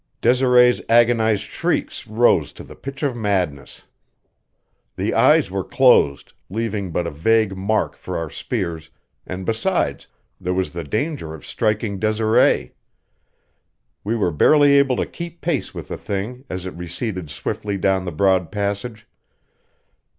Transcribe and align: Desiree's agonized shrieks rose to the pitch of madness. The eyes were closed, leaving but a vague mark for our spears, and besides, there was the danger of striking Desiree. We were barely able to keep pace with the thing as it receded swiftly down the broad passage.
Desiree's 0.19 0.81
agonized 0.89 1.43
shrieks 1.43 2.07
rose 2.07 2.51
to 2.53 2.63
the 2.63 2.75
pitch 2.75 3.03
of 3.03 3.15
madness. 3.15 3.83
The 4.95 5.13
eyes 5.13 5.51
were 5.51 5.63
closed, 5.63 6.33
leaving 6.49 6.89
but 6.91 7.05
a 7.05 7.11
vague 7.11 7.55
mark 7.55 7.95
for 7.95 8.17
our 8.17 8.31
spears, 8.31 8.89
and 9.27 9.45
besides, 9.45 10.07
there 10.39 10.55
was 10.55 10.71
the 10.71 10.83
danger 10.83 11.35
of 11.35 11.45
striking 11.45 11.99
Desiree. 11.99 12.73
We 14.03 14.15
were 14.15 14.31
barely 14.31 14.71
able 14.79 14.95
to 14.95 15.05
keep 15.05 15.39
pace 15.39 15.71
with 15.75 15.89
the 15.89 15.97
thing 15.97 16.45
as 16.49 16.65
it 16.65 16.73
receded 16.73 17.29
swiftly 17.29 17.77
down 17.77 18.03
the 18.05 18.11
broad 18.11 18.51
passage. 18.51 19.07